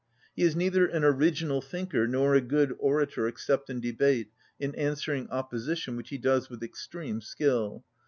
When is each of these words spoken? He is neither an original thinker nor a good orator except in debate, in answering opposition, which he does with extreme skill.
He 0.35 0.41
is 0.41 0.55
neither 0.55 0.87
an 0.87 1.03
original 1.03 1.61
thinker 1.61 2.07
nor 2.07 2.33
a 2.33 2.41
good 2.41 2.75
orator 2.79 3.27
except 3.27 3.69
in 3.69 3.79
debate, 3.79 4.31
in 4.59 4.73
answering 4.73 5.29
opposition, 5.29 5.95
which 5.95 6.09
he 6.09 6.17
does 6.17 6.49
with 6.49 6.63
extreme 6.63 7.21
skill. 7.21 7.83